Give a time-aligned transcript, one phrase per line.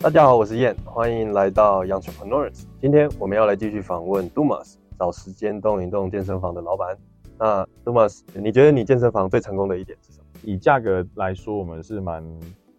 [0.00, 2.64] 大家好，我是燕，欢迎来到 Entrepreneurs。
[2.80, 6.96] 今天我们要来继续访问 Dumas，找时间动一动健身房的老板。
[7.38, 10.26] 那 Dumas，你觉得你健身房最成功的一点是什么？
[10.42, 12.22] 以价格来说，我们是蛮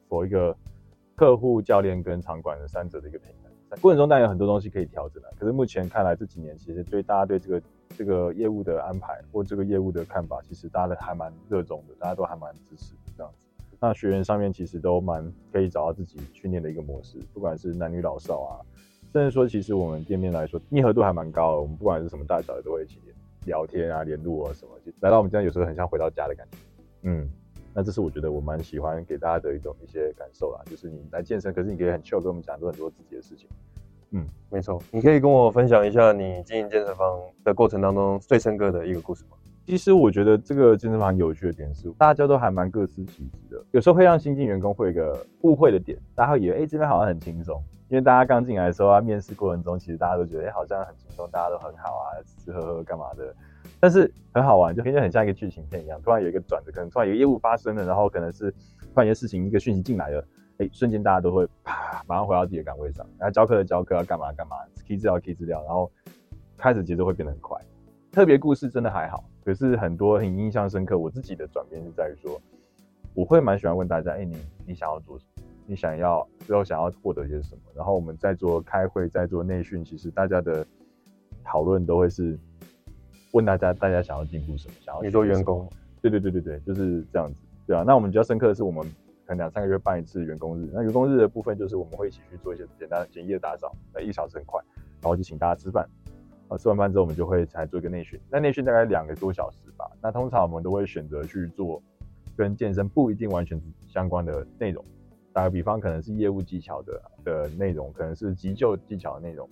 [0.07, 0.55] 佛一个
[1.15, 3.49] 客户、教练跟场馆的三者的一个平台。
[3.81, 7.61] 过程中当然有很多东西可以调整的，可是目前看来这几年其实对大家对这个
[7.97, 13.45] 这个业务的安排或这个业务的看法，其实大家都还蛮热衷的，大家都还蛮支持的这样子。
[13.81, 18.59] 那学员上面其实都蛮可以找到自己训练的一个模式，不管是男女老少啊，
[19.14, 23.00] 甚至说其实我们店面来说密合度还蛮高的，我们不管是什么大小的都会一起
[23.45, 26.57] 聊天啊、联络啊什么，就来到我们家有时候很像回到家的感觉。
[27.03, 27.29] 嗯，
[27.73, 33.47] 那这是我觉得我蛮喜欢给大家的一种一些感受啦，就是你来健身，可是你可以很 chill 跟我们讲很多很多自己的事情。
[34.11, 39.38] 嗯，没错，你可以跟我分享一下你经营健身房的过程当中最深刻的一个故事吗？
[39.66, 43.64] 其实我觉得这个健身房有趣的点是，大家都还蛮各司其职的。
[43.72, 47.64] 有时候会让新进员工会有一个误会的点，大家会以为，哎，这边好像很轻松。
[47.88, 53.36] 因为大家刚进来的时候啊，面试过程中，其实大家都觉得，哎，好像很轻松，大家都很好啊，吃吃喝喝干嘛的。
[53.80, 60.23] 但是很好玩，就感觉很像一个剧情片一样，突然有一个转折，可能突然有业务发生了，然后可能是突然一些事情，一个讯息进来了，
[60.60, 65.90] 哎，瞬间大家都会啪，马上回到自己的岗位上，然后教课的教课，要干嘛干嘛，key 资料 key 资料，然后
[66.58, 67.58] 开始节奏会变得很快。
[68.12, 69.24] 特别故事真的还好。
[69.46, 72.40] 可是很多很印象深刻，我自己的转变是在于说，
[73.14, 74.38] 我会蛮喜欢问大家，哎，你
[74.68, 75.44] 你想要做什么？
[75.66, 77.62] 你想要最后想要获得一些什么？
[77.74, 80.66] 然后我们在做开会，在做内训，其实大家的
[81.42, 82.38] 讨论都会是
[83.32, 84.74] 问大家，大家想要进步什么？
[84.82, 85.70] 想要你做员工？
[86.02, 87.84] 对对对对对，就是这样子，对啊。
[87.88, 88.86] 那我们比较深刻的是，我们
[89.30, 90.67] 可能两三个月办一次员工日。
[90.73, 94.59] 那员工日的部分就是我们会一起去做一些简单简易的打扫，那，一小时很快，
[94.99, 95.88] 然后就请大家吃饭。
[96.47, 98.19] 啊，吃完饭之后，我们就会才做一个内训。
[98.27, 99.85] 那内训大概两个多小时吧。
[100.02, 101.80] 那通常我们都会选择去做
[102.35, 104.83] 跟健身不一定完全相关的内容。
[105.31, 109.47] 打个比方，可能是业务技巧的的内容，可能是急救技巧的内容。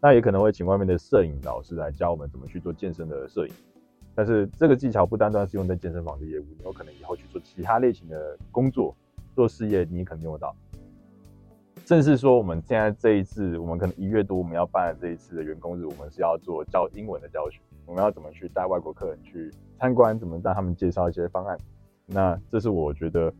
[0.00, 3.54] 那也可能会请外面的摄影老师来教我们怎么去做健身的摄影。
[4.16, 8.94] 但是这个技巧不单单是用在健身房的业务，你有可能以后去做其他类型的工作、
[9.34, 10.54] 做事业，你可能用得到。
[11.84, 17.60] 正是说，我们现在这一次，我们可能一月多我们要办的这一次的员工日，我们是要做教英文的教学。
[17.84, 20.18] 我们要怎么去带外国客人去参观？
[20.18, 21.58] 怎么带他们介绍一些方案？
[22.06, 23.30] 那这是我觉得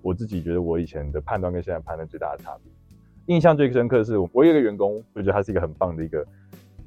[0.00, 2.72] 我自己觉得我以前的判断跟现在判断最大的差别。
[3.34, 6.24] 印象最深刻的是，我有一个员工，我觉得他是一个很棒的一个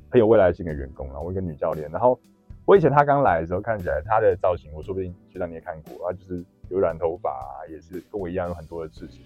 [0.09, 1.05] 很有未来性的员工。
[1.07, 2.17] 然后我一个女教练，然后
[2.63, 7.29] 我以前他刚来的时候，看起来他的造型，我说不定学长你也看过啊，就是有染头发，
[7.69, 9.21] 也是跟我一样有很多的事情。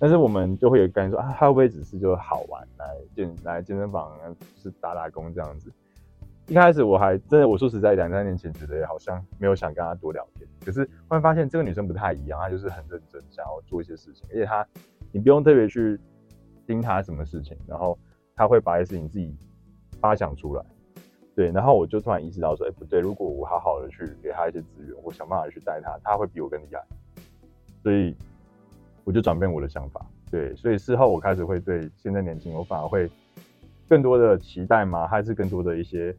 [0.00, 4.16] 但是我们就会有感觉说啊，他会不会只是就好玩来健来健身房，
[4.56, 5.72] 是打打工这样子？
[6.46, 10.48] 一开始我还真的，我说实在，两三年前觉得好像没有想跟他多聊天。
[10.64, 14.66] 可是忽然发现这个女生不太一样，她就是很认真，想要做一些事情，而且她
[15.12, 16.00] 你不用特别去
[16.66, 17.98] 盯她什么事情，然后
[18.34, 19.36] 她会把一些事情自己
[20.00, 20.64] 发想出来。
[21.38, 26.82] 对，然后我就突然意识到说，哎，不对，如果我好好的去给他一些资源，我想办法去带他，他会比我更厉害。
[27.82, 28.16] 所以。
[29.04, 33.10] 我就转变我的想法，对，所以事后我开始会对现在年轻，我反而会
[33.88, 35.06] 更多的期待吗？
[35.06, 36.14] 还是更多的一些，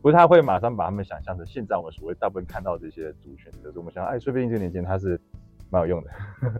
[0.00, 5.20] 不太会马上把他们想象成现在我们所谓大部分看到这些族群，就是我们想，哎，说不定这个年轻人他是
[5.68, 6.10] 蛮有用的，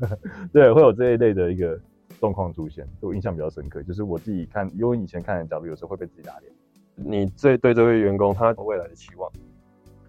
[0.52, 1.80] 对，会有这一类的一个
[2.20, 6.52] 状况出现，我印象比较深刻，就是我自己看，因为以前看的角度，有时候会被自己打脸。
[7.02, 9.30] 你最对这位员工他未来的期望，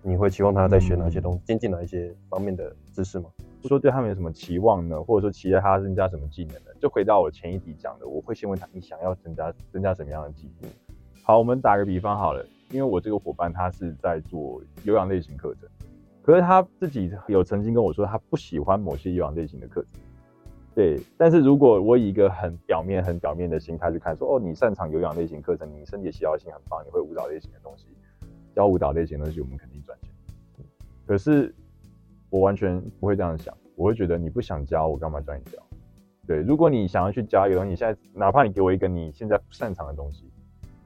[0.03, 3.29] 你会期望他在学哪些东西，精进哪一些方面的知识吗？
[3.63, 5.01] 说对他们有什么期望呢？
[5.03, 6.71] 或者说期待他增加什么技能呢？
[6.79, 10.69] 就回到我前一题讲的，我会先问他，你想要增加增加什么样的技能？
[11.23, 15.69] 好，我们打个比方好了，因为我这个伙伴他是在做有氧类型课程，
[16.23, 20.01] 可是他自己有曾经跟我说，他不喜欢某些有氧类型的课程。
[20.73, 27.87] 对，但是如果我以一个很表面、很表面的心态去看，说哦，你擅长有氧类型课程，你身体协调性很棒，你会舞蹈类型的东西，
[28.55, 30.09] 教舞蹈类型的东西，我们肯定赚钱。
[31.05, 31.53] 可是。
[32.33, 35.61] 我完全不会这样想，我会觉得你不想教我干嘛教你教？
[36.25, 40.31] 对，如果你想要去教一个东西，你现在哪怕你给我一个你现在不擅长的东西，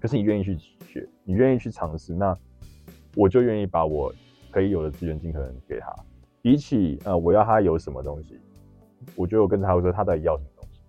[0.02, 2.36] 可是你愿意去学，你愿意去尝试，那
[3.16, 4.12] 我就愿意把我
[4.50, 5.94] 可以有的资源尽可能给他。
[6.42, 8.40] 比起呃我要他有什么东西，
[9.16, 10.80] 我觉得我跟他说他到底要什么东西，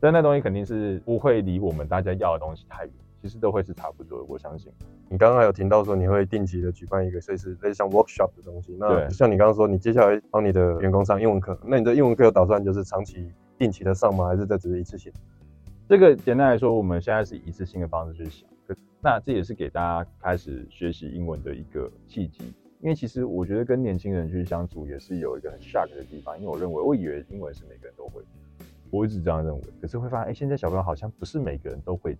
[0.00, 2.92] 但那东西肯定是不会离我们大家要的东西太远。
[3.22, 4.70] 其实都会是差不多，我相信。
[5.08, 14.26] 你刚刚有听到说你会定期的举办一个类似类似像 workshop 的东西，那像你刚刚说你接下来帮你的员工上英文课，那你的英文课有打算就是长期定期的上吗？
[14.26, 15.10] 还是这只是一次性？
[15.88, 18.46] 这个简单来说，我们现在是一次性的方式去想，
[19.00, 22.52] 那这也是给大家开始学习英文的一个契机。
[22.84, 28.20] 因为其实我觉得跟年轻人去相处也是有一个很 shock 的地方，因为我认为我以为英文是每个人都会，
[28.90, 32.14] 我一直这样认为，可是会发现，哎，现在小朋友好像不是每个人都会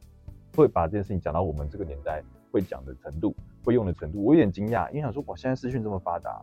[0.56, 6.40] 会把这件事情讲到我们这个年代会讲的程度，会用的程度，我有点惊讶，因为想说，哇，现在资讯这么发达，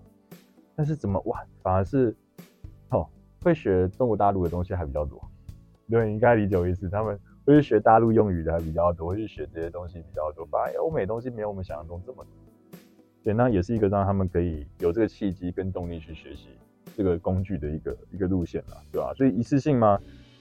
[0.76, 2.16] 但是怎么哇，反而是
[2.90, 3.10] 哦，
[3.42, 5.20] 会学中国大陆的东西还比较多，
[5.90, 12.51] 对，应该理解我意思，他们会去学大陆用语的还比较多，会去学这些东西比较多，发现欧美东西没有我们想象中这么多。
[13.24, 16.48] 对，那也是一个让他们可以有这个契机跟动力去学习
[16.98, 19.14] 这个工具的一个一个路线了，对吧？
[19.14, 20.00] 所以一次性吗？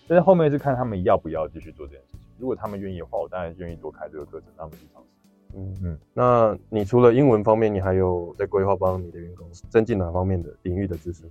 [0.08, 2.20] 但是后面是看他们要不要继续做这件事情。
[2.38, 5.08] 如果他们愿意的话，我当然愿意多开这个课程，让他们去尝试。
[5.54, 5.98] 嗯嗯。
[6.14, 11.24] 那你除了英文方面，你还有在规划帮你的员工增进哪方面的领域的知识？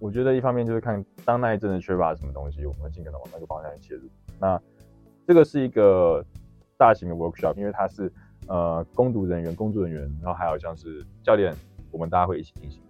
[0.00, 4.02] 我觉得一方面就是看当那一阵的缺乏什么东西，我们会尽可能往那个方向切入。
[4.40, 4.60] 那
[5.26, 6.24] 这个是一个
[6.76, 8.12] 大型的 workshop，因为它是。
[8.48, 11.54] 呃，攻读人员、工作人员，然后还有像是教练，
[11.90, 12.80] 我们大家会一起进行。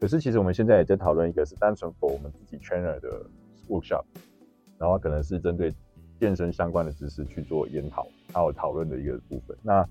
[0.00, 3.24] 可是其实我们现在也在讨论一个是单纯 for 我们自己 trainer 的
[3.68, 4.02] workshop，
[4.78, 5.72] 然后可能是针对
[6.18, 9.56] 健身相关的知识去做研讨还有讨论的一个部分。
[9.62, 9.88] 那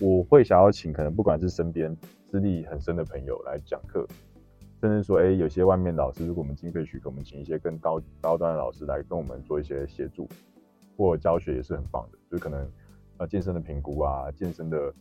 [0.00, 4.04] 我会想要请可能不管是身边资历很深的朋友来讲课，
[4.80, 10.28] 甚至说，哎，有些外面老师，如果我们经费许可，我们请一些更高高端的老师来跟我们做一些协助
[10.96, 12.68] 或教学也是很棒的，就可能。
[13.20, 14.94] 呃，健身的评估啊，健身的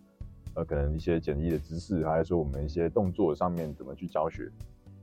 [0.53, 4.51] 呃，可能一些简易的知识，还是说我们一些动作上面怎么去教学，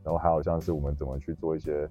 [0.04, 1.88] 然后还有像是我们怎么去做一些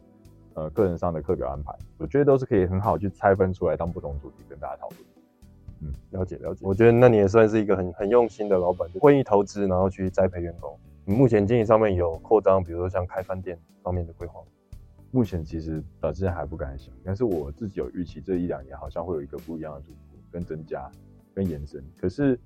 [0.54, 5.00] 呃个人上的课表安排，我觉得都是可以很好去拆分出来当不同主题跟大家讨论。
[5.82, 6.64] 嗯，了解了解。
[6.64, 10.78] 我觉得那你也算是一个很很用心的老板，会意投资，然后去栽培员工。
[11.06, 14.40] 你目前经营上面有扩张，比如说像开饭店方面的规划？
[15.10, 20.88] 目前其实到现在还不敢想，但是我自己有预期，这一两年好像会有一个不一样的突破跟增加。
[21.36, 22.40] 跟延伸，可是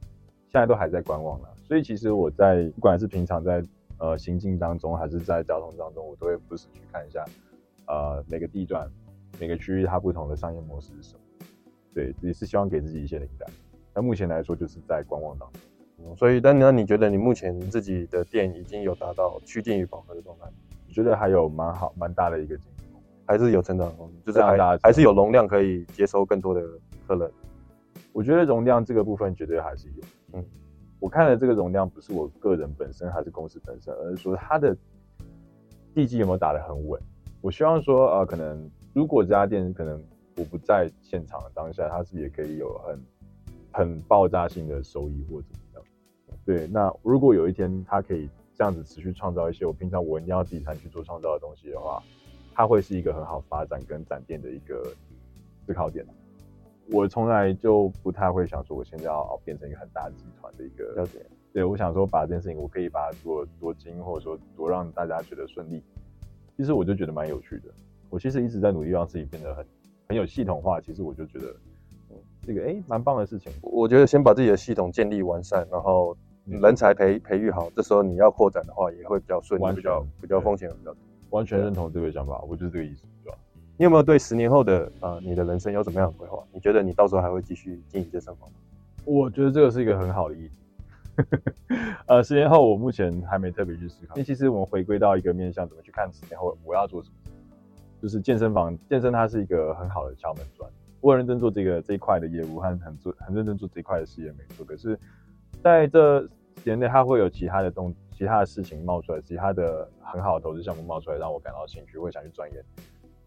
[0.51, 3.63] 现在都还在观望了，所以其实我在不管是平常在
[3.99, 7.23] 呃行进当中，还是在交通当中，我都会不时去看一下，
[7.85, 8.89] 呃每个地段、
[9.39, 11.21] 每个区域它不同的商业模式是什么，
[11.93, 13.47] 对，也是希望给自己一些灵感。
[13.93, 20.45] 那目前来说就是在观望当中，所以但那你觉得你目前自己的店已经有达到趋近于饱和的状态？
[20.87, 26.61] 我觉得还有蛮好蛮大的一个进步，还是有成长空间，就是还还是有容量可以接收更多的
[27.05, 27.31] 客人。
[28.11, 30.03] 我觉得容量这个部分绝对还是有，
[30.33, 30.45] 嗯，
[30.99, 34.75] 我看的这个容量不是我个人本身还是公司本身，而是说它的
[35.93, 37.01] 地基有没有打得很稳。
[37.41, 40.03] 我希望说，呃，可能如果这家店可能
[40.35, 42.99] 我不在现场当下，它是不是也可以有很
[43.71, 45.83] 很爆炸性的收益或怎么样。
[46.45, 52.03] 对，那如果有一天它可以这样子持续创造一些我平常我一定要自己才去做创造的东西的话，
[52.53, 54.83] 它会是一个很好发展跟展店的一个
[55.65, 56.05] 思考点。
[56.91, 61.25] 我从来就不太会想说，我现在要变成一个很大集团的一个了解。
[61.51, 65.83] 对，我想说把这件事情，我可以把它做多精，或者说多让大家觉得顺利。
[66.57, 67.69] 其实我就觉得蛮有趣的。
[68.09, 69.65] 我其实一直在努力让自己变得很
[70.09, 70.79] 很有系统化。
[70.81, 71.55] 其实我就觉得，
[72.11, 73.51] 嗯，这个哎，蛮棒的事情。
[73.61, 76.15] 我觉得先把自己的系统建立完善，然后
[76.45, 80.99] 人才培培育好，这时候你要扩展的话，也会比较顺利，比较比较风险比较低。
[81.29, 83.37] 完全认同这个想法，我就是这个意思，对吧？
[83.79, 86.43] 你有没有对十年后的呃你的人生有怎么样的规划？
[86.51, 88.55] 你觉得你到时候还会继续经营健身房吗？
[89.05, 90.59] 我觉得这个是一个很好的议题。
[92.05, 97.31] 呃，十年后我目前还没特别去思考，因为其实我们回归到一个面向，怎么去看十年后我要做什么？
[98.01, 100.69] 就是健身房，健身它是一个很好的敲门砖。
[100.99, 104.65] 我很认真做这个这一块的业务，和很做很认真做这一块的事业没错。
[104.65, 104.99] 可是
[105.63, 106.29] 在这十
[106.65, 112.61] 年内，它会有其他的动其他的事情冒出来，其他的很好的投资项目冒出来，让我感到兴趣，会想去钻研。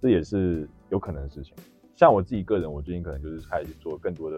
[0.02, 1.54] 这也是有可能的事情。
[1.94, 4.36] 像我自己个人，我最近可能就是开始做更多的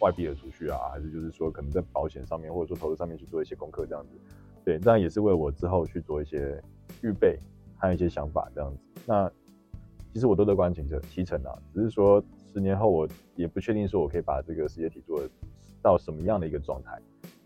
[0.00, 4.10] 外币的储蓄啊，还是就是说可能在保险上面，或者说投资上面去做一些功课这样子。
[4.62, 6.62] 对，这样也是为我之后去做一些
[7.00, 7.38] 预备，
[7.78, 8.78] 还有一些想法这样子。
[9.06, 9.26] 那
[10.12, 15.22] 其实我都乐观其成，其成啊，只是说十年后我也不确定说我可以把这个世界体做
[15.80, 17.00] 到什么样的一个状态。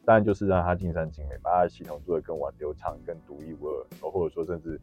[0.05, 4.81] 当然就是让它尽善尽美，把它的系统做得更完流畅、更独一无二，或者说甚至。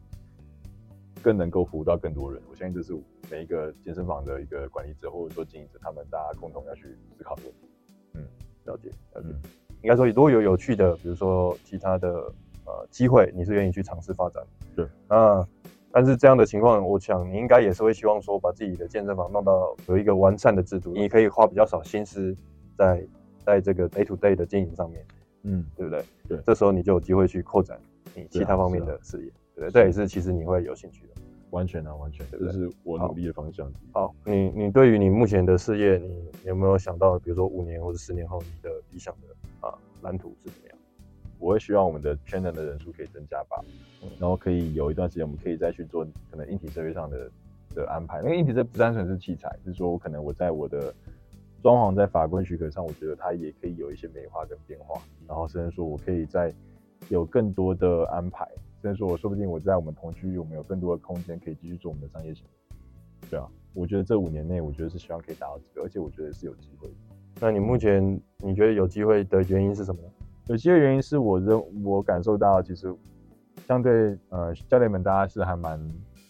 [1.22, 2.92] 更能够服务到更多人，我相信这是
[3.30, 6.82] 每一个健身房的一个管理者或者说经营者，他们大家共同要去
[7.16, 7.68] 思考的问题。
[8.14, 8.24] 嗯，
[8.64, 9.28] 了解，了解。
[9.82, 12.08] 应该说，如果有有趣的，比如说其他的
[12.66, 14.42] 呃机会，你是愿意去尝试发展。
[14.76, 15.46] 对，那，
[15.90, 22.36] 但是这样的情况，我想你应该也是会希望说，把自己的健身房弄到有一个完善的制度，你可以花比较少心思
[22.76, 23.06] 在
[23.38, 25.04] 在这个 day to day 的经营上面。
[25.44, 26.04] 嗯，对不对？
[26.28, 27.76] 对，这时候你就有机会去扩展
[28.14, 29.32] 你其他方面的事业。
[29.54, 31.14] 对，这也是其实你会有兴趣的，
[31.50, 33.70] 完全啊，完全，这是我努力的方向。
[33.92, 40.78] 好，你你对于你目前的事业，你有没有想到，比如说五年或者十年后，你的理想的啊蓝图是怎么样？
[41.38, 43.60] 我会希望我们的圈人的人数可以增加吧，
[44.18, 47.30] 然后可以有一段时间我们可以再去做可能硬体设备上的
[47.74, 48.22] 的安排。
[48.22, 50.94] 那个硬体设不单纯是器材，是说我可能我在我的
[51.60, 56.54] 装潢在法规许可上，我觉得它也可以有一些美化跟变化，然后甚至说我可以在
[57.08, 58.48] 有更多的安排，
[58.82, 62.76] 甚至说我说不定我在我们同区域我们有更多的空间可以继续做我们的商业行为。
[63.30, 66.94] 对啊，我觉得这五年内，我觉得是希望可以达到这个，而且我觉得是有机会的。
[67.40, 70.08] 那你目前你觉得有机会的原因是什么呢？
[70.48, 72.92] 有机会原因是我认我感受到，其实
[73.68, 75.80] 相对呃教练们大家是还蛮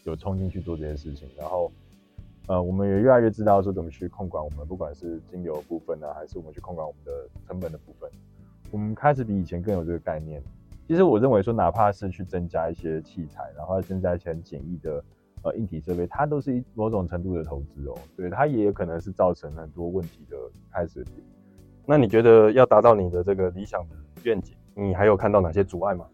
[0.04, 1.72] 有冲劲去做这件事情，然后
[2.46, 8.10] 呃我们也越来越知道说怎么去控管我们不管是金流部分呢，还是我们去控管我们的成本的部分，
[8.70, 10.42] 我们开始比以前更有这个概念。
[10.92, 15.02] 其实我认为说，哪怕是去增加一些器材，然后增加一些很简易的。
[15.42, 20.36] 呃，硬体设备它都是一某种程度的投资哦，对，它也有可能是造成很多问题的
[20.70, 21.16] 开始点。
[21.86, 26.04] 那你觉得要达到你的这个理想的愿景，你还有看到哪些阻碍吗？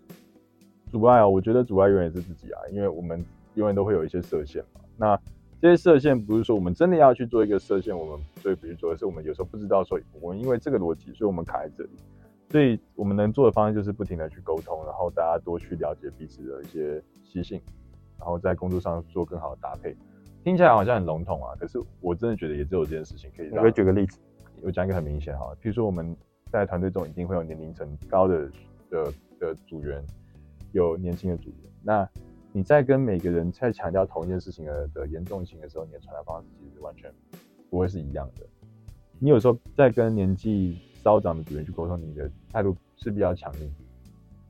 [0.92, 3.22] 阻碍啊，我觉得阻碍永远是自己啊，因为我们
[3.54, 4.80] 永远都会有一些设限嘛。
[4.96, 5.20] 那
[5.60, 11.90] 这些射线不是说我们真的要去做一个射线，我们所以不去做，而是我们有时候不知道说，我们因为这个逻辑，所以我们卡在这里。
[12.50, 17.60] 所以我们能做的方式就是不停的去沟通，然后大家多去了解彼此的一些习性。
[18.18, 19.96] 然后在工作上做更好的搭配，
[20.42, 23.50] 听起来好像很笼统啊，可是我真的觉得也只有这件事情可以。
[23.50, 24.18] 我可以举个例子，
[24.60, 26.16] 我讲一个很明显哈，譬如说我们
[26.50, 28.50] 在团队中一定会有年龄层高的
[28.90, 30.04] 的的组员，
[30.72, 31.70] 有年轻的组员。
[31.80, 32.08] 那
[32.50, 37.08] 你在跟每个人在强调同一件事情的的严重性的时候，你的传达方式其实完全
[37.70, 38.44] 不会是一样的。
[39.20, 40.76] 你有时候在跟年纪
[41.08, 43.74] 稍长的主人去沟通，你的态度势必要强硬。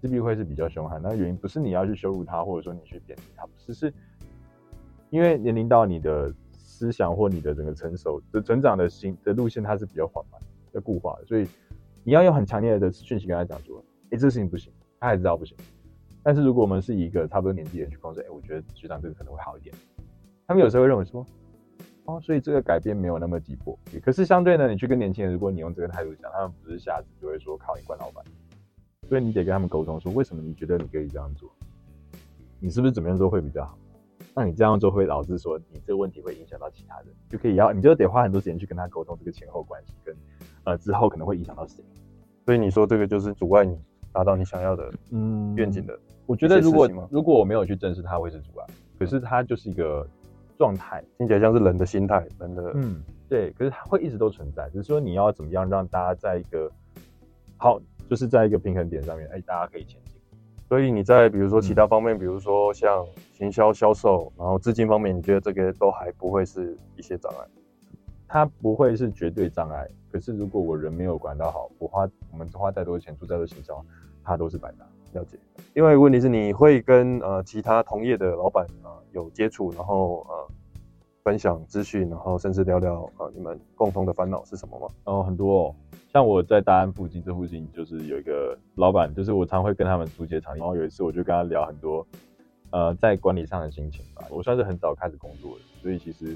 [0.00, 3.92] 势必会是比较凶悍，那原因不是你要去羞辱他，或者说你去贬低他，只是
[5.10, 10.40] 因为年龄到你的思想或你的整个成熟的成长的心的路线，它是比较缓慢、
[10.72, 11.46] 要固化的，所以
[12.02, 15.56] 你要用很强烈的讯息跟他讲说，哎，这个事情不行，他还知道不行。
[16.24, 19.72] 但是如果我们是一个差不多年纪的人去控制，哎，我觉得学长这个可能会好一点。
[20.46, 21.24] 他们有时候会认为说，
[22.08, 23.78] 哦，所以这个改变没有那么急迫。
[24.02, 28.24] 可是相对呢，你去跟年轻人，如果你用这个态度讲，他们不是下子，就会说靠你管老板。
[29.06, 31.50] 所以你得跟他们沟通，说为什么你觉得你可以这样做？
[32.60, 33.78] 你是不是怎么样做会比较好？
[34.34, 40.16] 那你这样做会导致说你这个问题会影响到其他人，就可以要你就得花很多时间去跟他沟通这个前后关系，跟
[40.64, 41.84] 呃之后可能会影响到谁？
[42.46, 43.78] 所以你说这个就是阻碍你
[44.12, 45.98] 达到你想要的嗯愿景的。
[46.24, 48.66] 我觉得如果如果我没有去正视它，会是阻碍。
[48.98, 50.08] 可是它就是一个
[50.58, 53.50] 状态，听起来像是人的心态，人的嗯对。
[53.52, 56.70] 可是它会一直都存在，只是说你要怎么样让大家在一个
[57.56, 57.80] 好。
[58.08, 60.18] 就是在一个平衡点上面，哎，大家可以前进。
[60.66, 67.44] 所以你在比如说其他方面，比如说像行销、销售，然后资金方面，你觉得这个都还不会是一些障碍？
[68.26, 69.86] 它不会是绝对障碍。
[70.10, 73.84] 可是如果我人没有管到好，我花我们花再多的钱做再多行销，
[74.24, 74.86] 它都是白搭。
[75.12, 75.38] 了解。
[75.74, 80.48] 另外一个问题是，你会跟呃其他同业的老板啊有接触，然后呃。
[81.24, 84.88] 分享资讯，然后甚至聊聊啊，你们共同的烦恼是什么吗？
[85.04, 85.74] 哦，很多哦，
[86.10, 92.06] 像我在大安附近，这附近就是有一个老板，就是我常会跟他们出街场，然后有一次我就跟他聊很多，
[92.70, 94.24] 呃，在管理上的心情吧。
[94.30, 96.34] 我算是很早开始工作的，所以其实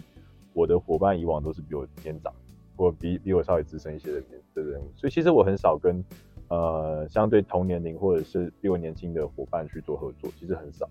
[0.52, 2.30] 我的伙伴以往都是比我年长，
[2.76, 4.22] 或比比我稍微资深一些的
[4.54, 6.04] 的人，所以其实我很少跟
[6.48, 10.86] 呃相对同年龄或者是比我年轻的伙伴去做合作，其实很少，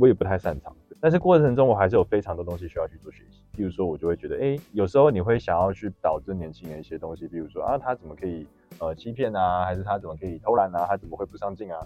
[0.00, 0.74] 我也不太擅长。
[1.00, 3.42] 但是过程中，我还是有非常多东西需要去做学习。
[3.52, 8.46] 比如说，我就会觉得，哎，有时候你会想要去导致年轻人一些东西，比如说啊，他怎么可以
[8.78, 11.78] 呃欺骗啊，还是他怎么可以偷懒啊，他怎么会不上进啊？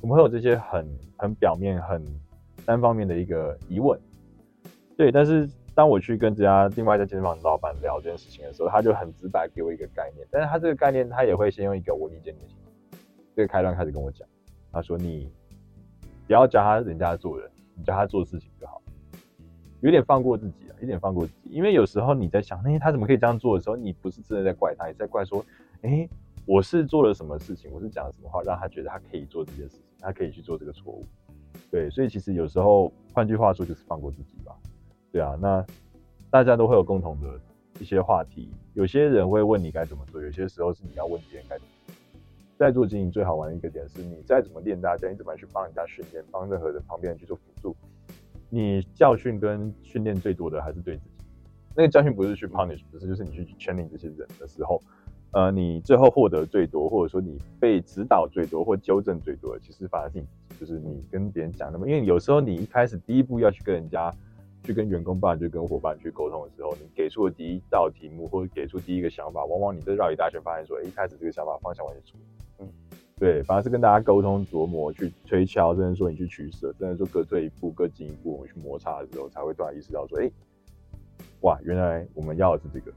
[0.00, 2.04] 我们会有这些很很表面、很
[2.64, 3.98] 单方面的一个疑问。
[4.96, 10.26] 对，但是当我去跟这家另外一家健身房的老板聊这件事情的时候，他就很直白给我一个概念。
[10.30, 12.98] 但是他这个概念，他也会先用一个我理解你的
[13.34, 14.26] 这个开端开始跟我讲。
[14.72, 15.28] 他说：“你
[16.30, 18.80] 不要教他人家做人。”你教他做事情就好，
[19.80, 21.50] 有点放过自己啊，有点放过自己。
[21.50, 25.44] 因为有时候你在想，哎，他怎么可以这样做的时候，你不是真的在怪他，你在怪说，
[25.82, 26.08] 哎，
[26.46, 31.04] 我是做了什么事情，我是讲了什么话，让他觉得他可以做这件事情，他可以去做这个错误。
[31.68, 34.54] 对，所以其实有时候，换句话说，就是放过自己吧。
[35.10, 35.66] 对啊，那
[36.30, 37.40] 大家都会有共同的
[37.80, 41.79] 一些话题，有些人会问你该怎么做，有些时候是你要问别人该怎么做。
[42.60, 47.74] 在做经营最好玩的一个点是，你再怎么练大家，你怎么去帮人家训练，帮任何人旁边人去做辅助，
[48.50, 51.24] 你教训跟训练最多的还是对自己。
[51.74, 54.78] 那个教训不是去 punish，不是就是你去圈领这些人的时候，
[55.30, 60.26] 呃，你最后获得最多，或者说你被指导最多或纠正最多的，其实反而是你，
[60.60, 64.12] 就是你跟别人讲那么，因为有时候你一开始第一步要去跟人家。
[64.62, 72.20] 去跟员工办，就跟伙伴去沟通的时候，你给出的第一道题目或者给出第一个想法，往往你在绕一大圈，发现说，哎，一开始这个想法方向完全错。
[73.20, 80.30] 对，反而是跟大家沟通琢磨，去推敲，甚至说你去取舍，甚至说各退一步，各进一步，我们去摩擦的时候，才会突然意识到说，哎，
[81.42, 82.90] 哇，原来我们要的是这个，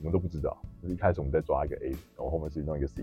[0.00, 0.54] 我们都不知道。
[0.82, 3.02] 就是一开始我们在抓一个 A，然后后面是弄一个 C，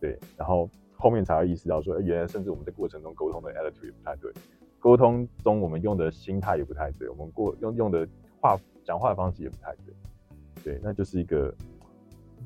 [0.00, 4.32] 对，然后后面才会意识到说，原来甚至我们在过程中沟通的 attitude 也不太对，
[4.80, 8.04] 沟通中我们用的心态也不太对，我们过用用的
[8.40, 9.94] 话讲话的方式也不太对，
[10.64, 11.54] 对，那就是一个。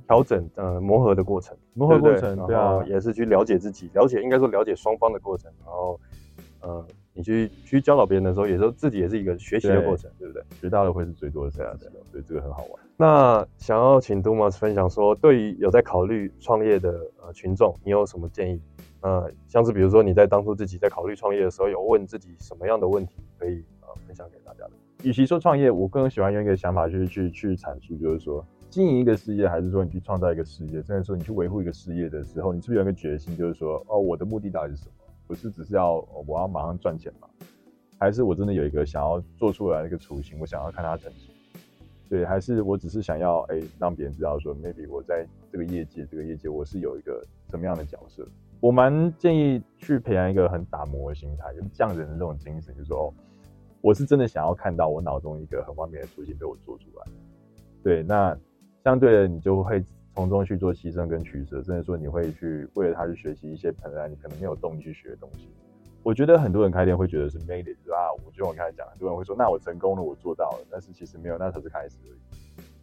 [0.07, 5.99] 调整呃磨合的过程，磨合过程，对啊，也是去了解自己，了解应该说了解双方的过程，然后
[6.61, 10.43] 呃你去去教导别人的时候，也是自己也是一个学习的过程，对不对？
[10.61, 12.83] 学到的会是最多的这样子，所以这个很好玩。
[12.97, 18.61] 那想要请 Dumas 分享说，对于有在考虑创业的呃群众，你有什么建议？
[19.01, 24.71] 呃，像是比如说你在当初自己在考虑创业的时候，有问自己什么样的问题，可以呃分享给大家的？
[25.03, 28.45] 与其说创业，我更喜欢用一个想法，就是去去阐述，就是说。
[28.71, 30.83] 经营一个事业，还是说你去创造一个事业？
[30.83, 34.93] 甚至说你去维护一个事业的时候，你是不是有一个决心，就是说，哦，我的目的到底是什么？
[35.27, 35.95] 不是只是要
[36.27, 37.29] 我要马上赚钱吗？
[37.99, 41.35] 还是我真的有一个想要做出来的一个雏形，我想要看它成型？
[42.09, 47.21] 对，还是我只是想要哎让别人知道说，maybe 我在这个业界，这个业界我是有一个
[47.51, 48.29] 什么样的角色？
[48.61, 53.15] 我蛮建议去培养一个很打磨的心态，就是匠人的这种精神，就是说，哦，
[53.81, 57.07] 我是真的想要看到我脑中一个很完美的雏形被我做出来。
[57.83, 58.37] 对，那。
[58.87, 65.49] 相对的，你就会从中去做牺牲跟取舍，甚至说你会去为了他去学习一些本来你可能没有动力去学的东西。
[66.05, 72.15] 我觉得很多人开店会觉得是 made it，啊，我就我刚才讲，很多人会说那我成功了，我做到了，但是其实没有，那才是开始而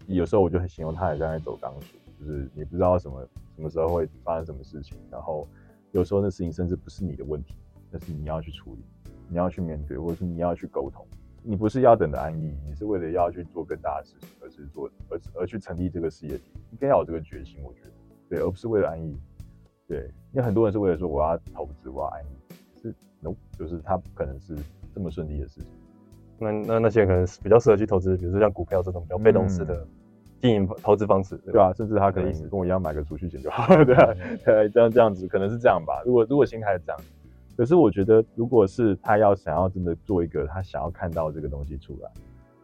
[0.06, 0.18] 已。
[0.18, 5.48] 有时候我就很形容他很像在走钢索，就是你不知道什么什么时候会发生什么事情，然后
[5.94, 7.56] 有时候那事情甚至不是你的问题，
[7.90, 8.84] 但是你要去处理，
[9.30, 11.08] 你要去面对，或者是你要去沟通。
[11.46, 17.92] 你不是要等的安逸，你是为了要去做更大的事情，而是做而而去成立这个事业体，应该要有这个决心，我觉得，
[18.30, 19.18] 对，而不是为了安逸，
[19.88, 24.56] 对，因为很多人是为了说我要投资，我要安逸，是，no，就是他不可能是
[24.94, 25.70] 这么顺利的事情。
[26.40, 29.88] 那那那些可能是比较适合去投资，比如说像股票这种比较被动式的
[30.42, 31.74] 经营投资方式，对吧？
[31.74, 36.02] 甚至他可能跟我一样买个储蓄险就好了，对啊， 对，这样这样子可能是这样吧。
[36.06, 37.02] 如果如果心态是这样。
[37.56, 42.10] 可是我觉得，如果是他要想要真的做一个他想要看到这个东西出来，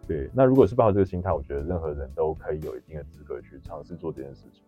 [0.10, 4.64] 对，那如果是抱着这个心态，我觉得任何人都可以有一定的资格去尝试做这件事情。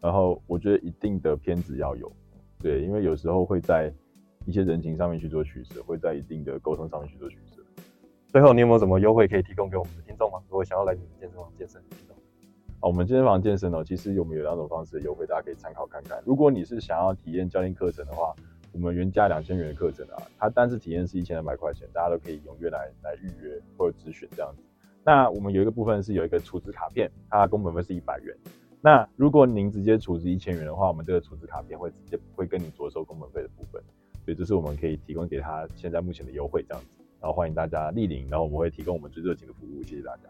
[0.00, 2.10] 然后我觉得一定的偏执要有，
[2.58, 3.94] 对，因为有时候会在
[4.46, 7.62] 一些人情上面去做取舍，会在一定的沟通上面去做取舍。
[8.26, 10.40] 最后，你有没有什么优惠可以提供给我们的听众吗？
[10.48, 11.80] 如果想要来你们健身房健身，
[12.80, 16.20] 哦，我们健身房健身哦，其实我们有两种方式的优惠，大家可以参考看看。
[16.26, 18.34] 如果你是想要体验教练课程的话。
[18.72, 24.62] 我们原价两千元的课程啊，它单次体验是一千两百块钱，大家都可以踊跃来来预约或者咨询这样子。
[25.04, 28.36] 那我们有一个部分是有一个储值卡片，它工本费是一百元。
[28.80, 33.82] 那如果您直接储值一千元的话，我们这个储值卡片会直接会跟你着收工本费的部分，
[34.24, 36.88] 所以这是我们可以提供给他现在目前的优惠这样子。
[37.20, 40.22] 然后欢迎大家莅临，然后我们会提供我们最热情的服务，谢谢大家。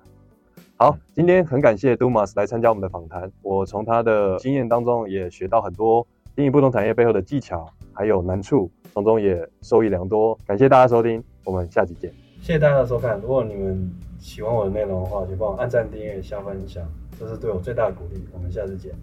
[0.77, 7.69] 好，今天很感谢 Dumas 来参加我们的访谈，我从他的经验当中也学到很多经营不同产业背后的技巧。
[7.93, 10.35] 还有难处，从中也受益良多。
[10.47, 12.11] 感谢大家收听，我们下期见。
[12.41, 13.21] 谢谢大家的收看。
[13.21, 16.87] 如果你们喜欢我的内容的话，就帮我按赞、订阅、下分享，
[17.19, 18.23] 这是对我最大的鼓励。
[18.33, 18.95] 我们下次见。